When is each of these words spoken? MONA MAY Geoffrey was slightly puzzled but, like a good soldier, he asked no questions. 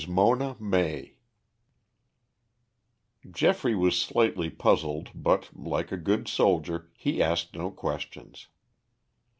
MONA 0.07 0.55
MAY 0.59 1.17
Geoffrey 3.29 3.75
was 3.75 4.01
slightly 4.01 4.49
puzzled 4.49 5.11
but, 5.13 5.55
like 5.55 5.91
a 5.91 5.97
good 5.97 6.27
soldier, 6.27 6.89
he 6.97 7.21
asked 7.21 7.53
no 7.55 7.69
questions. 7.69 8.47